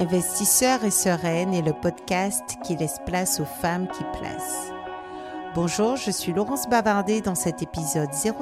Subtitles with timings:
[0.00, 4.72] Investisseurs et sereines est le podcast qui laisse place aux femmes qui placent.
[5.54, 8.36] Bonjour, je suis Laurence Bavardet dans cet épisode 000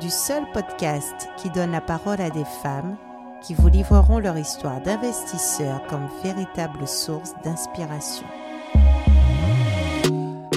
[0.00, 2.96] du seul podcast qui donne la parole à des femmes
[3.40, 8.26] qui vous livreront leur histoire d'investisseurs comme véritable source d'inspiration.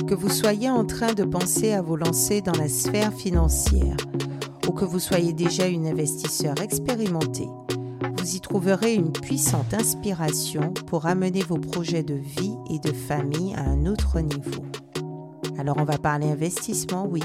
[0.08, 3.96] Que vous soyez en train de penser à vous lancer dans la sphère financière
[4.68, 7.48] ou que vous soyez déjà une investisseur expérimentée,
[8.22, 13.56] vous y trouverez une puissante inspiration pour amener vos projets de vie et de famille
[13.56, 14.64] à un autre niveau.
[15.58, 17.24] Alors on va parler investissement, oui,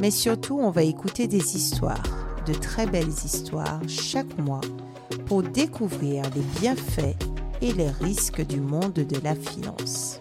[0.00, 2.00] mais surtout on va écouter des histoires,
[2.46, 4.60] de très belles histoires chaque mois
[5.26, 7.16] pour découvrir les bienfaits
[7.60, 10.20] et les risques du monde de la finance.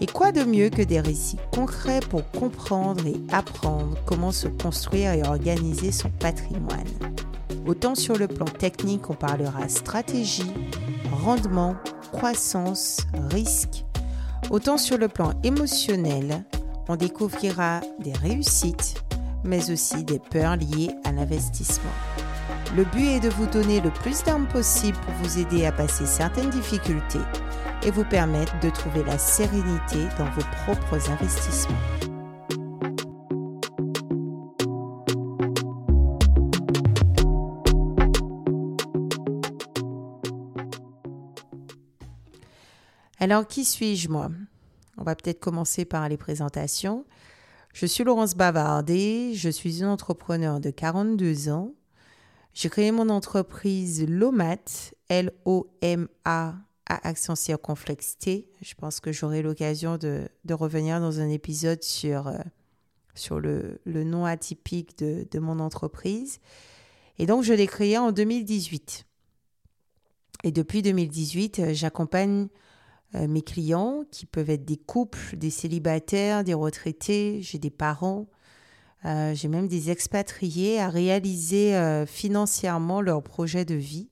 [0.00, 5.12] Et quoi de mieux que des récits concrets pour comprendre et apprendre comment se construire
[5.12, 7.21] et organiser son patrimoine?
[7.66, 10.52] Autant sur le plan technique, on parlera stratégie,
[11.12, 11.76] rendement,
[12.10, 12.98] croissance,
[13.30, 13.84] risque.
[14.50, 16.44] Autant sur le plan émotionnel,
[16.88, 19.02] on découvrira des réussites,
[19.44, 21.92] mais aussi des peurs liées à l'investissement.
[22.76, 26.06] Le but est de vous donner le plus d'armes possible pour vous aider à passer
[26.06, 27.20] certaines difficultés
[27.84, 32.11] et vous permettre de trouver la sérénité dans vos propres investissements.
[43.22, 44.32] Alors, qui suis-je moi?
[44.98, 47.06] On va peut-être commencer par les présentations.
[47.72, 51.72] Je suis Laurence Bavardet, je suis une entrepreneur de 42 ans.
[52.52, 54.64] J'ai créé mon entreprise LOMAT,
[55.08, 56.54] L-O-M-A,
[56.86, 58.50] à accent circonflexe T.
[58.60, 62.38] Je pense que j'aurai l'occasion de, revenir dans un épisode sur, euh,
[63.14, 66.40] sur le, nom atypique de, de mon entreprise.
[67.20, 69.06] Et donc, je l'ai créé en 2018.
[70.42, 72.48] Et depuis 2018, euh, j'accompagne
[73.14, 78.26] euh, mes clients, qui peuvent être des couples, des célibataires, des retraités, j'ai des parents,
[79.04, 84.08] euh, j'ai même des expatriés à réaliser euh, financièrement leur projet de vie.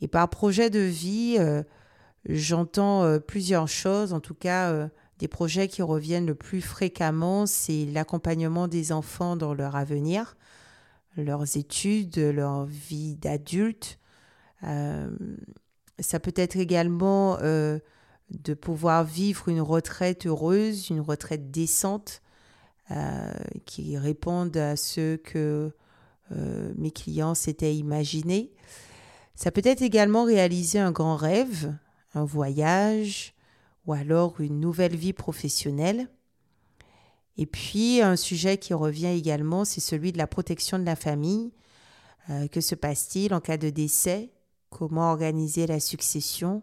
[0.00, 1.36] Et par projet de vie,
[2.24, 8.66] j'entends plusieurs choses, en tout cas des projets qui reviennent le plus fréquemment, c'est l'accompagnement
[8.66, 10.38] des enfants dans leur avenir,
[11.18, 13.98] leurs études, leur vie d'adulte.
[14.62, 17.36] ça peut être également
[18.30, 22.22] de pouvoir vivre une retraite heureuse, une retraite décente,
[22.90, 23.32] euh,
[23.66, 25.72] qui répondent à ce que
[26.32, 28.52] euh, mes clients s'étaient imaginés.
[29.34, 31.74] Ça peut être également réaliser un grand rêve,
[32.14, 33.34] un voyage
[33.86, 36.08] ou alors une nouvelle vie professionnelle.
[37.36, 41.52] Et puis un sujet qui revient également, c'est celui de la protection de la famille.
[42.28, 44.30] Euh, que se passe-t-il en cas de décès?
[44.68, 46.62] Comment organiser la succession?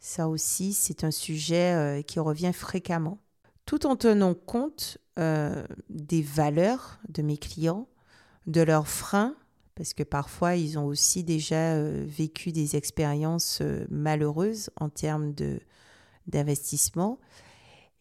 [0.00, 3.18] Ça aussi, c'est un sujet euh, qui revient fréquemment.
[3.66, 7.88] Tout en tenant compte euh, des valeurs de mes clients,
[8.46, 9.34] de leurs freins,
[9.74, 15.34] parce que parfois ils ont aussi déjà euh, vécu des expériences malheureuses en termes
[16.26, 17.18] d'investissement,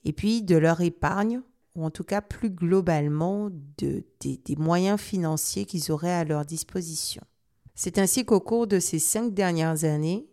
[0.05, 1.41] et puis de leur épargne,
[1.75, 7.21] ou en tout cas plus globalement des moyens financiers qu'ils auraient à leur disposition.
[7.75, 10.27] C'est ainsi qu'au cours de ces cinq dernières années,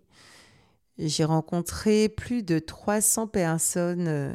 [0.99, 4.33] j'ai rencontré plus de 300 personnes euh,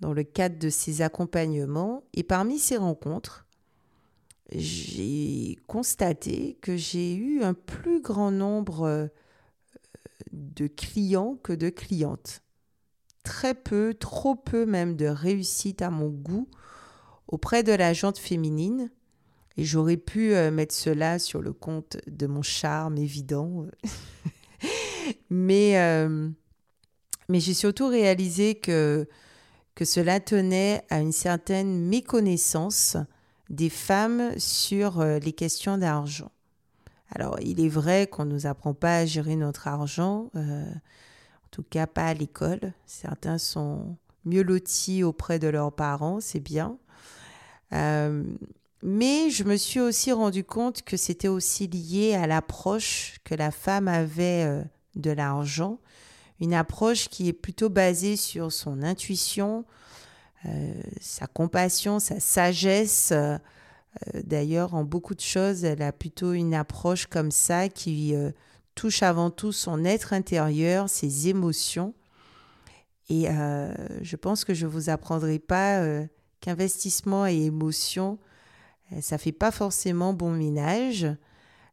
[0.00, 3.46] dans le cadre de ces accompagnements et parmi ces rencontres,
[4.52, 9.06] j'ai constaté que j'ai eu un plus grand nombre euh,
[10.32, 12.42] de clients que de clientes.
[13.24, 16.48] Très peu, trop peu même de réussite à mon goût
[17.26, 18.90] auprès de la jante féminine.
[19.56, 23.66] Et j'aurais pu euh, mettre cela sur le compte de mon charme évident.
[25.30, 26.28] mais, euh,
[27.28, 29.08] mais j'ai surtout réalisé que,
[29.74, 32.96] que cela tenait à une certaine méconnaissance
[33.50, 36.30] des femmes sur euh, les questions d'argent.
[37.10, 41.48] Alors, il est vrai qu'on ne nous apprend pas à gérer notre argent, euh, en
[41.50, 42.72] tout cas pas à l'école.
[42.84, 43.96] Certains sont
[44.26, 46.76] mieux lotis auprès de leurs parents, c'est bien.
[47.70, 53.50] mais je me suis aussi rendu compte que c'était aussi lié à l'approche que la
[53.50, 54.64] femme avait
[54.96, 55.78] de l'argent,
[56.40, 59.64] une approche qui est plutôt basée sur son intuition,
[60.46, 63.10] euh, sa compassion, sa sagesse.
[63.12, 63.38] Euh,
[64.14, 68.30] d'ailleurs, en beaucoup de choses, elle a plutôt une approche comme ça qui euh,
[68.74, 71.94] touche avant tout son être intérieur, ses émotions.
[73.10, 73.26] Et
[74.02, 75.82] je pense que je ne vous apprendrai pas
[76.40, 78.18] qu'investissement et émotion,
[79.00, 81.06] ça fait pas forcément bon ménage.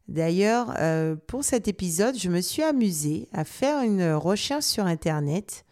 [0.08, 5.64] D'ailleurs, euh, pour cet épisode, je me suis amusée à faire une recherche sur Internet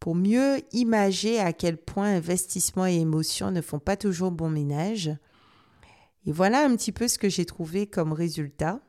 [0.00, 5.10] pour mieux imager à quel point investissement et émotion ne font pas toujours bon ménage.
[6.26, 8.80] Et voilà un petit peu ce que j'ai trouvé comme résultat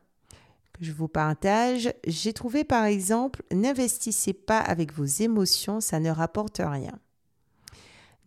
[0.74, 1.92] que je vous partage.
[2.06, 6.98] J'ai trouvé par exemple, n'investissez pas avec vos émotions, ça ne rapporte rien.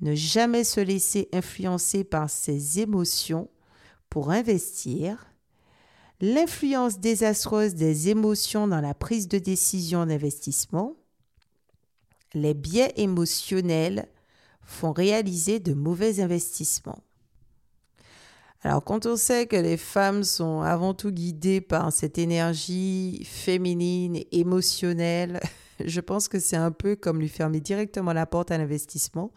[0.02, 3.50] Ne jamais se laisser influencer par ses émotions
[4.10, 5.28] pour investir.
[6.22, 10.96] L'influence désastreuse des émotions dans la prise de décision d'investissement
[12.34, 14.08] les biais émotionnels
[14.62, 17.04] font réaliser de mauvais investissements.
[18.62, 24.22] Alors quand on sait que les femmes sont avant tout guidées par cette énergie féminine
[24.32, 25.40] émotionnelle,
[25.84, 29.32] je pense que c'est un peu comme lui fermer directement la porte à l'investissement,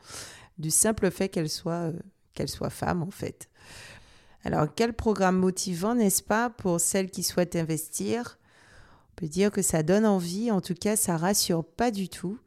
[0.59, 1.93] du simple fait qu'elle soit, euh,
[2.35, 3.49] qu'elle soit femme en fait.
[4.45, 8.39] Alors quel programme motivant, n'est-ce pas, pour celles qui souhaitent investir?
[9.11, 12.39] On peut dire que ça donne envie, en tout cas ça rassure pas du tout.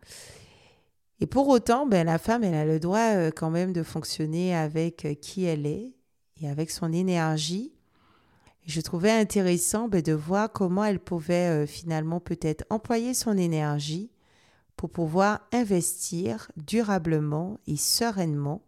[1.21, 4.55] Et pour autant, ben, la femme, elle a le droit euh, quand même de fonctionner
[4.55, 5.93] avec euh, qui elle est
[6.41, 7.71] et avec son énergie.
[8.65, 14.11] je trouvais intéressant ben, de voir comment elle pouvait euh, finalement peut-être employer son énergie
[14.75, 18.61] pour pouvoir investir durablement et sereinement.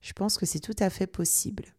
[0.00, 1.73] Je pense que c'est tout à fait possible.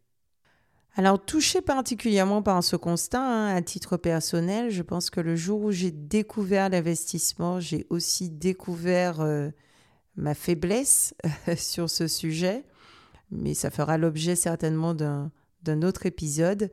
[0.98, 5.60] Alors, touché particulièrement par ce constat, hein, à titre personnel, je pense que le jour
[5.60, 9.20] où j'ai découvert l'investissement, j'ai aussi découvert
[10.16, 11.14] ma faiblesse
[11.56, 12.64] sur ce sujet,
[13.30, 16.70] mais ça fera l'objet certainement d'un autre épisode.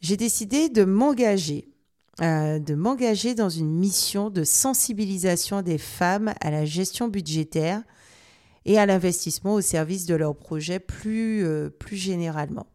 [0.00, 1.68] J'ai décidé de m'engager,
[2.20, 7.82] euh, de m'engager dans une mission de sensibilisation des femmes à la gestion budgétaire
[8.64, 12.66] et à l'investissement au service de leurs projets plus, euh, plus généralement.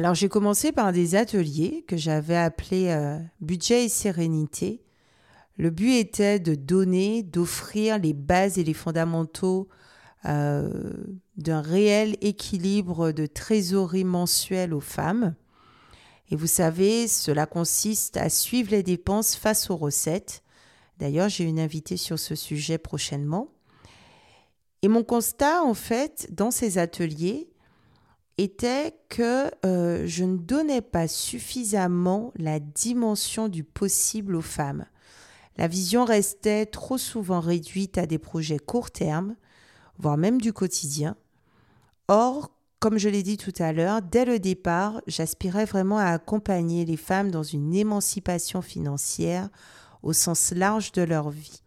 [0.00, 4.82] Alors j'ai commencé par des ateliers que j'avais appelés euh, Budget et Sérénité,
[5.58, 9.68] le but était de donner, d'offrir les bases et les fondamentaux
[10.24, 10.94] euh,
[11.36, 15.34] d'un réel équilibre de trésorerie mensuelle aux femmes.
[16.30, 20.42] Et vous savez, cela consiste à suivre les dépenses face aux recettes.
[20.98, 23.48] D'ailleurs, j'ai une invitée sur ce sujet prochainement.
[24.80, 27.49] Et mon constat, en fait, dans ces ateliers,
[28.40, 34.86] était que euh, je ne donnais pas suffisamment la dimension du possible aux femmes.
[35.56, 39.36] La vision restait trop souvent réduite à des projets court terme,
[39.98, 41.16] voire même du quotidien.
[42.08, 46.86] Or, comme je l'ai dit tout à l'heure, dès le départ, j'aspirais vraiment à accompagner
[46.86, 49.50] les femmes dans une émancipation financière
[50.02, 51.62] au sens large de leur vie.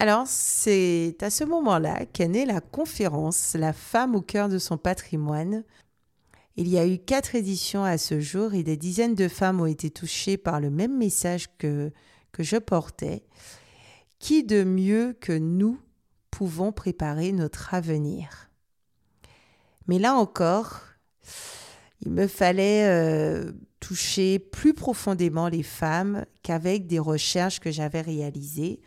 [0.00, 4.78] Alors, c'est à ce moment-là qu'est née la conférence La femme au cœur de son
[4.78, 5.64] patrimoine.
[6.56, 9.66] Il y a eu quatre éditions à ce jour et des dizaines de femmes ont
[9.66, 11.92] été touchées par le même message que
[12.32, 13.24] que je portais,
[14.18, 15.80] qui de mieux que nous
[16.30, 18.50] pouvons préparer notre avenir?
[19.88, 20.82] Mais là encore,
[22.02, 28.80] il me fallait euh, toucher plus profondément les femmes qu'avec des recherches que j'avais réalisées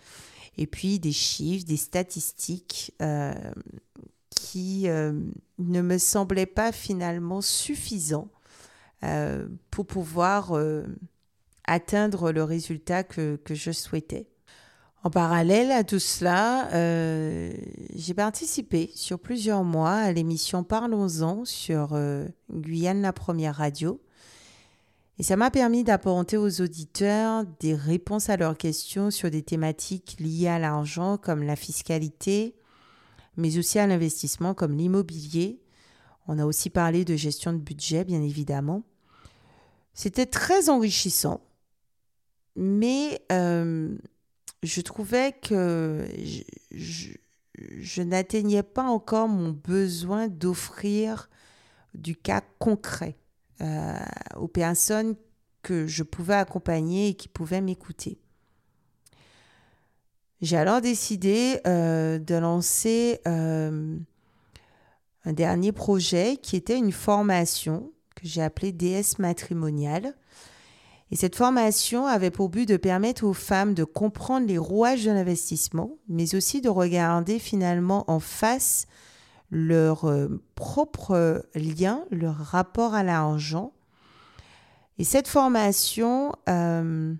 [0.61, 3.33] et puis des chiffres, des statistiques euh,
[4.29, 5.13] qui euh,
[5.59, 8.29] ne me semblaient pas finalement suffisants
[9.71, 10.53] pour pouvoir
[11.63, 14.27] atteindre le résultat que, je souhaitais.
[15.03, 17.51] En parallèle à tout cela, euh,
[17.95, 23.99] j'ai participé sur plusieurs mois à l'émission Parlons-en sur euh, Guyane la première radio.
[25.21, 30.17] Et ça m'a permis d'apporter aux auditeurs des réponses à leurs questions sur des thématiques
[30.19, 32.55] liées à l'argent comme la fiscalité,
[33.37, 35.61] mais aussi à l'investissement comme l'immobilier.
[36.27, 38.81] On a aussi parlé de gestion de budget, bien évidemment.
[39.93, 41.39] C'était très enrichissant
[42.55, 43.95] mais euh,
[44.63, 46.05] je trouvais que
[46.71, 51.29] je, n'atteignais pas encore mon besoin d'offrir
[51.93, 53.17] du cas concret
[53.61, 53.97] euh,
[54.35, 55.15] aux personnes
[55.61, 58.19] que je pouvais accompagner et qui pouvaient m'écouter.
[60.41, 64.03] J'ai alors décidé euh, de lancer un
[65.25, 70.15] dernier projet qui était une formation que j'ai appelée DS matrimoniale
[71.11, 75.11] et cette formation avait pour but de permettre aux femmes de comprendre les rouages de
[75.11, 78.87] l'investissement, mais aussi de regarder finalement en face
[79.51, 83.73] leur euh, propre lien, leur rapport à l'argent.
[84.97, 87.13] Et cette formation, euh,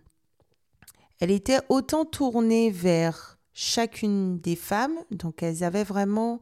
[1.19, 6.41] elle était autant tournée vers chacune des femmes, donc elles avaient vraiment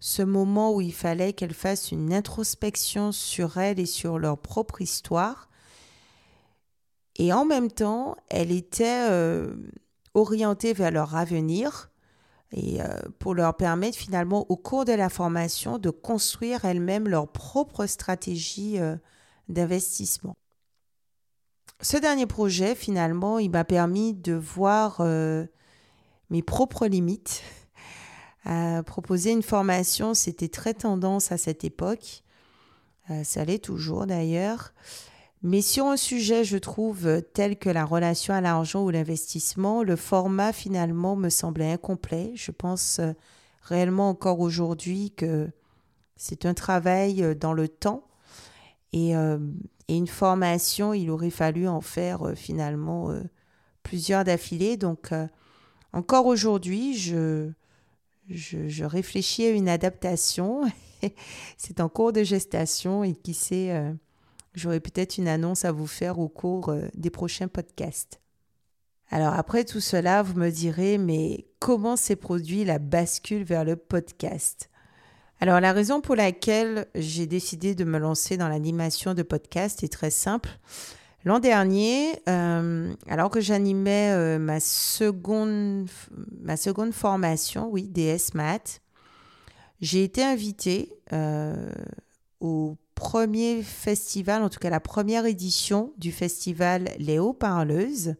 [0.00, 4.80] ce moment où il fallait qu'elles fassent une introspection sur elles et sur leur propre
[4.80, 5.48] histoire,
[7.16, 9.54] Et en même temps, elle était euh,
[10.14, 11.89] orientée vers leur avenir
[12.52, 12.86] et euh,
[13.18, 18.78] pour leur permettre finalement au cours de la formation de construire elles-mêmes leur propre stratégie
[18.78, 18.96] euh,
[19.48, 20.36] d'investissement.
[21.80, 25.00] Ce dernier projet, finalement, il m'a permis de voir
[26.28, 27.42] mes propres limites.
[28.84, 32.22] proposer une formation, c'était très tendance à cette époque.
[33.24, 34.74] ça l'est toujours d'ailleurs.
[35.42, 39.96] Mais sur un sujet, je trouve, tel que la relation à l'argent ou l'investissement, le
[39.96, 42.32] format finalement me semblait incomplet.
[42.34, 43.12] Je pense euh,
[43.62, 45.48] réellement encore aujourd'hui que
[46.16, 48.06] c'est un travail euh, dans le temps
[48.92, 49.38] et, euh,
[49.88, 53.14] et, une formation, il aurait fallu en faire finalement
[53.82, 54.76] plusieurs d'affilée.
[54.76, 55.10] Donc
[55.92, 57.50] encore aujourd'hui, je,
[58.28, 60.62] je, je, réfléchis à une adaptation.
[61.56, 63.94] c'est en cours de gestation et qui sait
[64.54, 68.20] J'aurai peut-être une annonce à vous faire au cours euh, des prochains podcasts.
[69.08, 73.76] Alors après tout cela, vous me direz, mais comment s'est produit la bascule vers le
[73.76, 74.70] podcast?
[75.40, 79.92] Alors la raison pour laquelle j'ai décidé de me lancer dans l'animation de podcast est
[79.92, 80.50] très simple.
[81.24, 85.88] L'an dernier, euh, alors que j'animais euh, ma, seconde,
[86.40, 86.56] ma
[86.92, 88.80] formation, oui, DS Math,
[89.80, 90.92] j'ai été invitée
[92.40, 98.14] au premier festival, en tout cas la première édition du festival Léo Parleuse.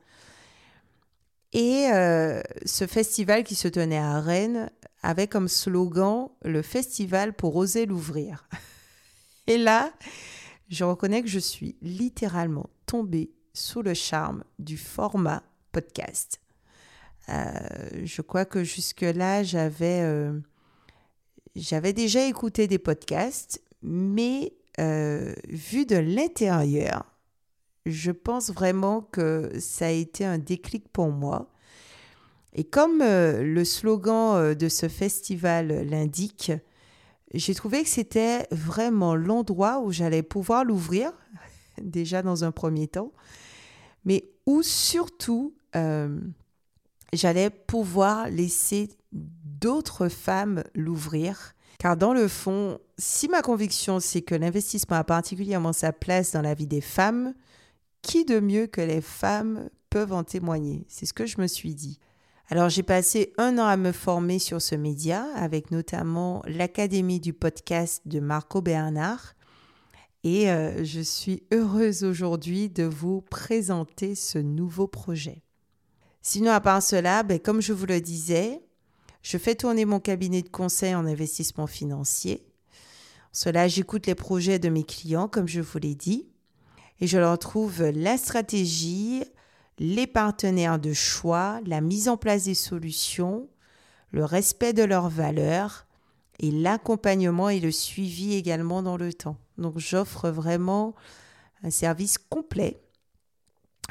[1.53, 4.71] Et euh, ce festival qui se tenait à Rennes
[5.03, 8.49] avait comme slogan le festival pour oser l'ouvrir.
[9.47, 9.93] Et là,
[10.71, 16.41] je reconnais que je suis littéralement tombée sous le charme du format podcast.
[17.29, 17.51] Euh,
[18.05, 20.41] je crois que jusque-là, j'avais, euh,
[21.55, 27.05] j'avais déjà écouté des podcasts, mais euh, vu de l'intérieur,
[27.85, 31.51] je pense vraiment que ça a été un déclic pour moi.
[32.55, 36.53] Et comme euh, le slogan euh, de ce festival l'indique,
[37.35, 41.13] j'ai trouvé que c'était vraiment l'endroit où j'allais pouvoir l'ouvrir,
[41.83, 43.13] déjà dans un premier temps,
[44.05, 45.55] mais où surtout
[47.13, 54.35] j'allais pouvoir laisser d'autres femmes l'ouvrir car dans le fond, si ma conviction c'est que
[54.35, 57.33] l'investissement a particulièrement sa place dans la vie des femmes,
[58.03, 60.85] qui de mieux que les femmes peuvent en témoigner?
[60.89, 61.99] C'est ce que je me suis dit.
[62.51, 67.33] Alors j'ai passé un an à me former sur ce média, avec notamment l'Académie du
[67.33, 69.33] podcast de Marco Bernard.
[70.23, 75.45] Et euh, je suis heureuse aujourd'hui de vous présenter ce nouveau projet.
[76.21, 78.61] Sinon, à part cela, ben, comme je vous le disais,
[79.23, 82.47] je fais tourner mon cabinet de conseil en investissement financier.
[83.33, 86.27] cela, j'écoute les projets de mes clients, comme je vous l'ai dit,
[87.01, 89.23] et je leur trouve la stratégie,
[89.79, 93.49] les partenaires de choix, la mise en place des solutions,
[94.11, 95.87] le respect de leurs valeurs
[96.39, 99.37] et l'accompagnement et le suivi également dans le temps.
[99.59, 100.95] Donc j'offre vraiment
[101.63, 102.83] un service complet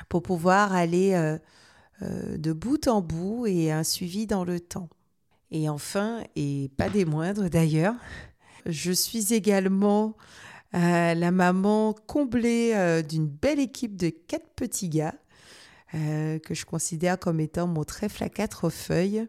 [0.10, 1.38] pour pouvoir aller euh,
[2.02, 4.90] euh, de bout en bout et un suivi dans le temps.
[5.52, 7.96] Et enfin, et pas des moindres d'ailleurs,
[8.66, 10.16] je suis également
[10.76, 15.16] euh, la maman comblée euh, d'une belle équipe de quatre petits gars
[15.96, 19.28] euh, que je considère comme étant mon trèfle à quatre feuilles.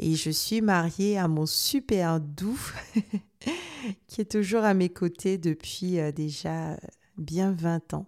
[0.00, 2.58] Et je suis mariée à mon super doux
[4.08, 6.76] qui est toujours à mes côtés depuis déjà
[7.16, 8.06] bien 20 ans.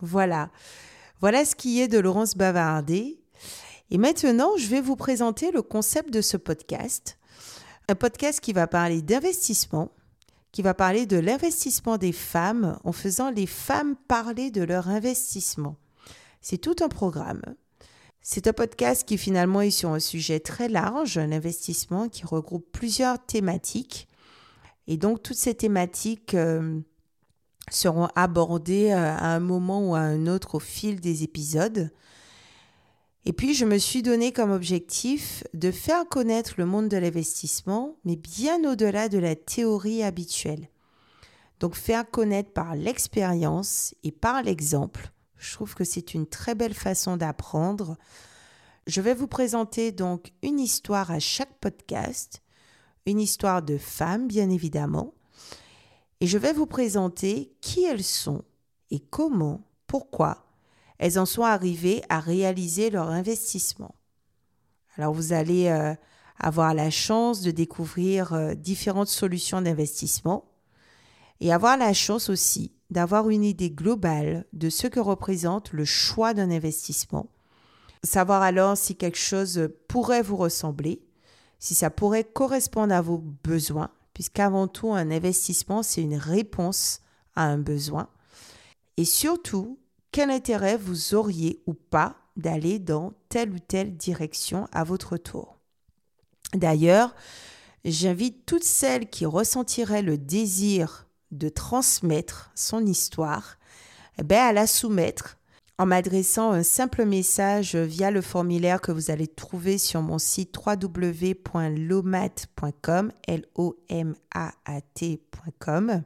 [0.00, 0.50] Voilà.
[1.20, 3.20] Voilà ce qui est de Laurence Bavardé.
[3.90, 7.18] Et maintenant, je vais vous présenter le concept de ce podcast.
[7.88, 9.90] Un podcast qui va parler d'investissement,
[10.52, 15.76] qui va parler de l'investissement des femmes en faisant les femmes parler de leur investissement.
[16.40, 17.42] C'est tout un programme.
[18.22, 22.66] C'est un podcast qui finalement est sur un sujet très large, un investissement qui regroupe
[22.72, 24.08] plusieurs thématiques.
[24.86, 26.80] Et donc toutes ces thématiques euh,
[27.70, 31.90] seront abordées euh, à un moment ou à un autre au fil des épisodes.
[33.26, 37.96] Et puis, je me suis donné comme objectif de faire connaître le monde de l'investissement,
[38.04, 40.68] mais bien au-delà de la théorie habituelle.
[41.60, 45.10] Donc, faire connaître par l'expérience et par l'exemple.
[45.38, 47.96] Je trouve que c'est une très belle façon d'apprendre.
[48.86, 52.42] Je vais vous présenter donc une histoire à chaque podcast,
[53.06, 55.14] une histoire de femmes, bien évidemment.
[56.20, 58.44] Et je vais vous présenter qui elles sont
[58.90, 60.43] et comment, pourquoi
[60.98, 63.94] elles en sont arrivées à réaliser leur investissement.
[64.96, 65.94] Alors vous allez euh,
[66.38, 70.50] avoir la chance de découvrir euh, différentes solutions d'investissement
[71.40, 76.32] et avoir la chance aussi d'avoir une idée globale de ce que représente le choix
[76.32, 77.28] d'un investissement,
[78.02, 81.02] savoir alors si quelque chose pourrait vous ressembler,
[81.58, 87.00] si ça pourrait correspondre à vos besoins, puisqu'avant tout, un investissement, c'est une réponse
[87.34, 88.08] à un besoin,
[88.96, 89.78] et surtout,
[90.14, 95.58] quel intérêt vous auriez ou pas d'aller dans telle ou telle direction à votre tour.
[96.54, 97.16] D'ailleurs,
[97.84, 103.58] j'invite toutes celles qui ressentiraient le désir de transmettre son histoire
[104.16, 105.36] eh ben, à la soumettre
[105.78, 110.56] en m'adressant un simple message via le formulaire que vous allez trouver sur mon site
[110.64, 111.42] www.lomat.com,
[113.26, 116.04] l o m a a t.com.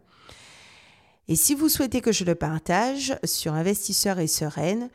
[1.29, 4.89] Et si vous souhaitez que je le partage sur Investisseurs et Sereine,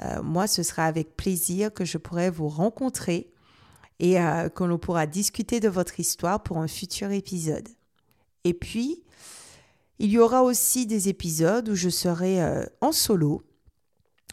[0.00, 3.30] euh, moi, ce sera avec plaisir que je pourrai vous rencontrer
[4.00, 7.68] et euh, que l'on pourra discuter de votre histoire pour un futur épisode.
[8.42, 9.04] Et puis,
[10.00, 13.42] il y aura aussi des épisodes où je serai euh, en solo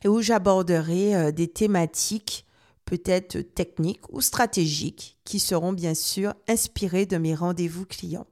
[0.03, 2.45] et où j'aborderai des thématiques
[2.83, 8.27] peut-être techniques ou stratégiques qui seront bien sûr inspirées de mes rendez-vous clients.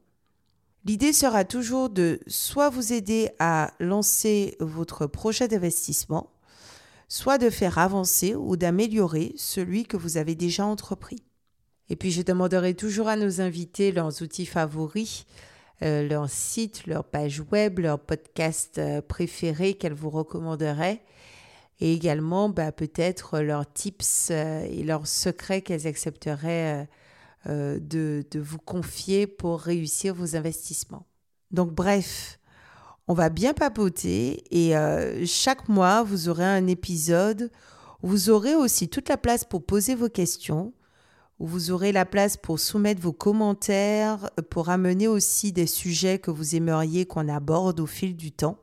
[0.84, 6.30] L'idée sera toujours de soit vous aider à lancer votre projet d'investissement,
[7.08, 11.22] soit de faire avancer ou d'améliorer celui que vous avez déjà entrepris.
[11.88, 15.24] Et puis je demanderai toujours à nos invités leurs outils favoris,
[15.82, 21.02] euh, leur site, leur page web, leur podcast euh, préféré qu'elles vous recommanderaient,
[21.80, 26.88] et également bah, peut-être leurs tips euh, et leurs secrets qu'elles accepteraient
[27.46, 31.06] de, de vous confier pour réussir vos investissements.
[31.50, 32.38] Donc bref,
[33.08, 37.50] on va bien papoter et euh, chaque mois, vous aurez un épisode
[38.02, 40.72] vous aurez aussi toute la place pour poser vos questions,
[41.38, 46.56] vous aurez la place pour soumettre vos commentaires, pour amener aussi des sujets que vous
[46.56, 48.58] aimeriez qu'on aborde au fil du temps.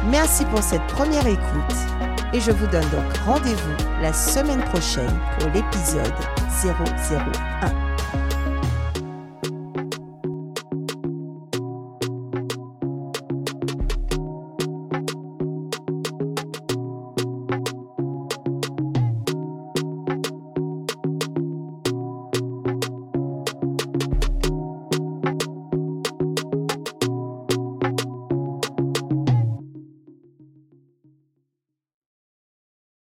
[0.10, 1.76] merci pour cette première écoute
[2.34, 6.14] et je vous donne donc rendez-vous la semaine prochaine pour l'épisode
[6.64, 7.85] 001.